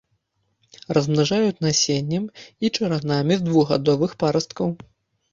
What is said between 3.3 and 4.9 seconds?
з двухгадовых парасткаў.